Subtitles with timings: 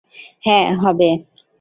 [0.43, 1.09] হ্যাঁ, হবে।